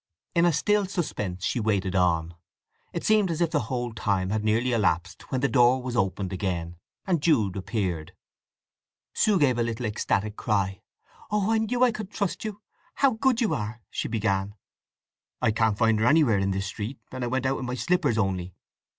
In 0.33 0.45
a 0.45 0.51
still 0.51 0.87
suspense 0.87 1.43
she 1.45 1.59
waited 1.59 1.95
on. 1.95 2.33
It 2.91 3.03
seemed 3.05 3.29
as 3.29 3.39
if 3.39 3.51
the 3.51 3.59
whole 3.69 3.93
time 3.93 4.31
had 4.31 4.43
nearly 4.43 4.71
elapsed 4.71 5.31
when 5.31 5.41
the 5.41 5.47
door 5.47 5.79
was 5.83 5.95
opened 5.95 6.33
again, 6.33 6.77
and 7.05 7.21
Jude 7.21 7.55
appeared. 7.55 8.15
Sue 9.13 9.37
gave 9.37 9.59
a 9.59 9.61
little 9.61 9.85
ecstatic 9.85 10.35
cry. 10.35 10.81
"Oh, 11.29 11.51
I 11.51 11.59
knew 11.59 11.83
I 11.83 11.91
could 11.91 12.09
trust 12.09 12.43
you!—how 12.43 13.11
good 13.11 13.41
you 13.41 13.53
are!"—she 13.53 14.07
began. 14.07 14.55
"I 15.39 15.51
can't 15.51 15.77
find 15.77 15.99
her 15.99 16.07
anywhere 16.07 16.39
in 16.39 16.49
this 16.49 16.65
street, 16.65 16.97
and 17.11 17.23
I 17.23 17.27
went 17.27 17.45
out 17.45 17.59
in 17.59 17.67
my 17.67 17.75
slippers 17.75 18.17
only. 18.17 18.55